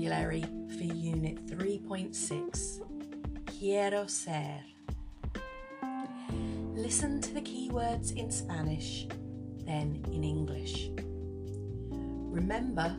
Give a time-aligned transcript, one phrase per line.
[0.00, 0.44] vocabulary
[0.78, 2.80] for Unit 3.6
[3.46, 4.62] Quiero ser.
[6.74, 9.06] Listen to the keywords in Spanish,
[9.66, 10.88] then in English.
[12.32, 12.96] Remember,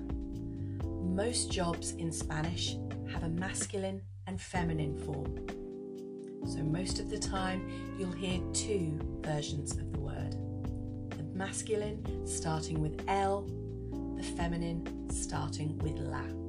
[1.01, 2.75] most jobs in Spanish
[3.11, 5.47] have a masculine and feminine form.
[6.45, 10.35] So, most of the time, you'll hear two versions of the word
[11.17, 13.47] the masculine starting with L,
[14.17, 16.40] the feminine starting with la.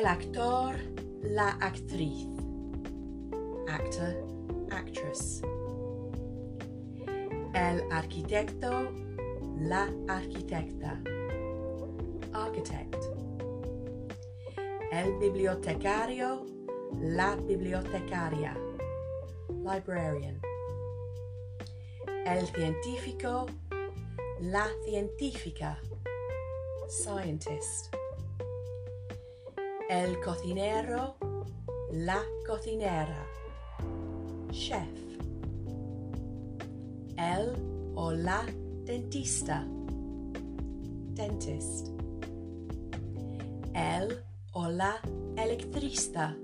[0.00, 0.76] El actor,
[1.20, 2.26] la actriz.
[3.68, 4.16] Actor,
[4.70, 5.42] actress.
[7.52, 8.88] El arquitecto,
[9.58, 11.02] la arquitecta.
[12.32, 12.96] Architect.
[14.90, 16.46] El bibliotecario,
[16.98, 18.56] la bibliotecaria.
[19.50, 20.40] Librarian.
[22.24, 23.44] El científico,
[24.40, 25.78] la científica.
[26.88, 27.99] Scientist.
[29.90, 31.16] El cocinero,
[31.90, 33.26] la cocinera.
[34.52, 34.86] Chef.
[37.16, 37.56] El
[37.96, 38.46] o la
[38.84, 39.66] dentista.
[41.16, 41.88] Dentist.
[43.74, 45.00] El o la
[45.36, 46.36] electrista.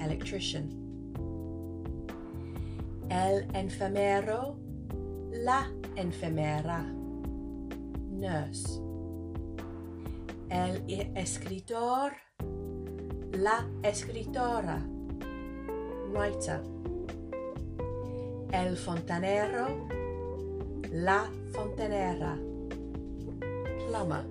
[0.00, 0.68] Electrician.
[3.08, 4.56] El enfermero,
[5.30, 6.92] la enfermera.
[8.10, 8.85] Nurse.
[10.48, 12.12] El escritor,
[13.32, 14.80] la escritora.
[16.12, 16.62] Writer.
[18.52, 19.88] El fontanero,
[20.92, 22.38] la fontanera.
[23.88, 24.24] Plumber.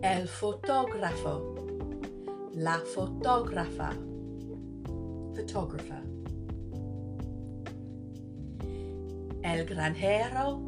[0.00, 1.54] El fotógrafo,
[2.54, 3.90] la fotógrafa.
[5.34, 6.02] Photographer.
[9.42, 10.60] El granjero,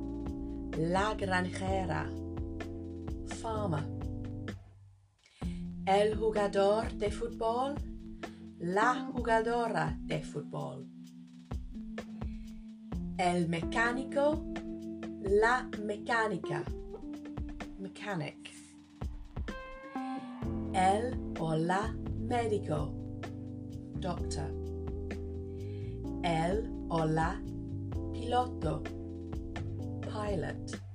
[0.76, 2.10] la granjera.
[3.40, 3.84] Farmer.
[5.86, 7.74] El jugador de fútbol,
[8.58, 10.86] la jugadora de fútbol.
[13.16, 14.44] El mecánico,
[15.22, 16.64] la mecánica.
[17.78, 18.50] Mechanic.
[20.72, 22.92] El o la médico.
[23.94, 24.52] Doctor.
[26.24, 27.40] El o la
[28.12, 28.82] piloto.
[30.02, 30.87] Pilot.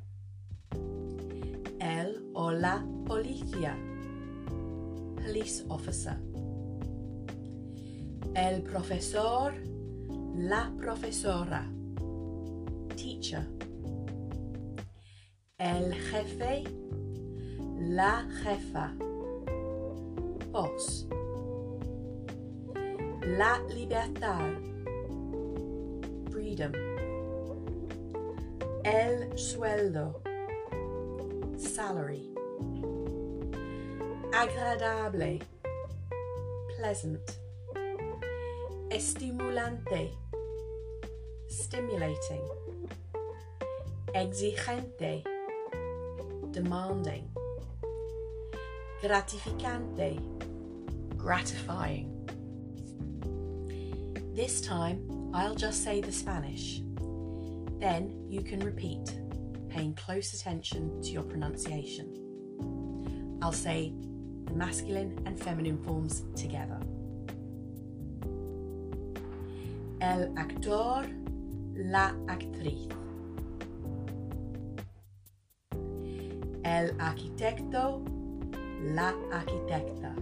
[2.03, 3.77] El o la policía.
[5.15, 6.17] Police officer.
[8.35, 9.53] El profesor,
[10.35, 11.65] la profesora.
[12.97, 13.47] Teacher.
[15.57, 16.63] El jefe,
[17.79, 18.93] la jefa.
[20.51, 21.07] Boss.
[23.37, 24.51] La libertad.
[26.31, 26.73] Freedom.
[28.83, 30.32] El sueldo.
[31.63, 32.29] Salary.
[34.31, 35.41] Agradable.
[36.77, 37.37] Pleasant.
[38.91, 40.11] Estimulante.
[41.47, 42.47] Stimulating.
[44.13, 45.23] Exigente.
[46.51, 47.29] Demanding.
[49.01, 50.19] Gratificante.
[51.17, 52.09] Gratifying.
[54.35, 56.81] This time, I'll just say the Spanish.
[57.79, 59.13] Then you can repeat,
[59.73, 62.07] paying close attention to your pronunciation.
[63.41, 63.91] I'll say
[64.45, 66.79] the masculine and feminine forms together.
[69.99, 71.07] El actor,
[71.73, 72.87] la actriz.
[76.63, 78.03] El arquitecto,
[78.81, 80.13] la arquitecta.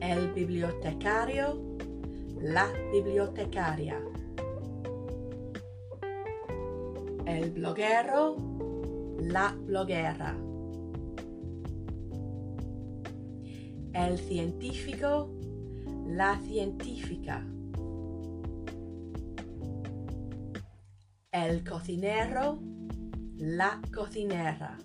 [0.00, 1.60] El bibliotecario,
[2.40, 4.09] la bibliotecaria.
[7.30, 8.34] El bloguero,
[9.20, 10.36] la bloguera.
[13.92, 15.30] El científico,
[16.08, 17.46] la científica.
[21.30, 22.58] El cocinero,
[23.36, 24.76] la cocinera.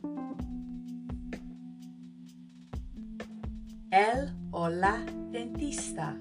[3.90, 6.16] El o la dentista.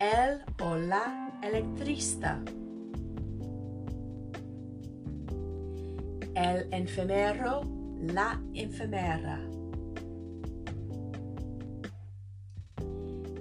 [0.00, 2.42] El o la electrista.
[6.34, 7.62] El enfermero,
[8.00, 9.40] la enfermera.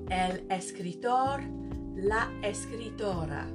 [0.09, 1.41] El escritor,
[1.95, 3.47] la escritora.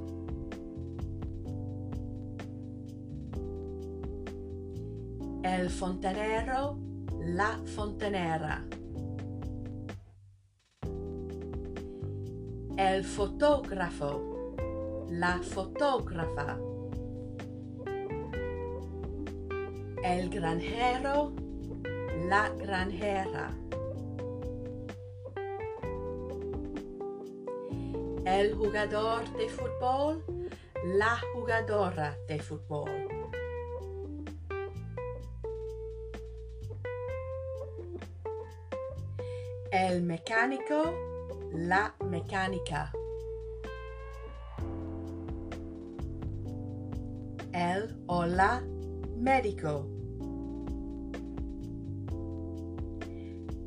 [5.43, 6.77] El fontanero,
[7.21, 8.65] la fontanera.
[12.77, 14.38] El fotógrafo,
[15.09, 16.57] la fotógrafa.
[20.03, 21.33] El granjero,
[22.27, 23.51] la granjera.
[28.25, 30.23] El jugador de fútbol,
[30.85, 33.07] la jugadora de fútbol.
[39.71, 40.93] El mecánico,
[41.51, 42.91] la mecánica.
[47.59, 48.61] El o la
[49.17, 49.85] médico.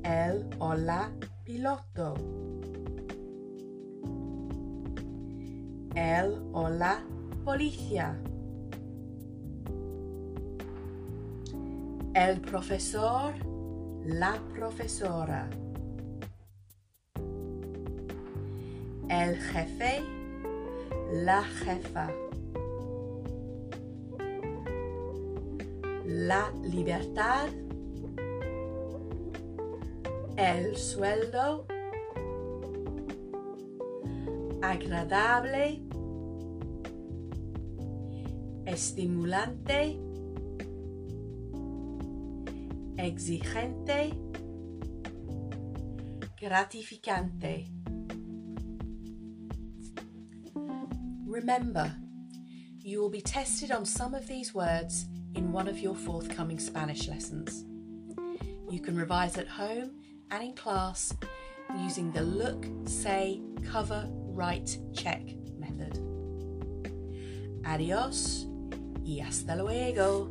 [0.03, 1.11] El o la
[1.45, 2.15] piloto.
[5.95, 7.05] El o la
[7.45, 8.19] policía.
[12.15, 13.35] El profesor,
[14.07, 15.51] la profesora.
[19.11, 20.01] El jefe,
[21.13, 22.22] la jefa.
[26.15, 27.49] La libertad,
[30.37, 31.67] el sueldo,
[34.61, 35.83] agradable,
[38.67, 39.99] estimulante,
[42.99, 44.13] exigente,
[46.39, 47.71] gratificante.
[51.27, 51.97] Remember,
[52.79, 57.09] you will be tested on some of these words in one of your forthcoming Spanish
[57.09, 57.65] lessons.
[58.71, 59.93] You can revise at home
[60.31, 61.15] and in class
[61.79, 63.41] using the look, say,
[63.71, 65.23] cover, write, check
[65.59, 65.99] method.
[67.65, 68.47] Adios
[69.05, 70.31] y hasta luego.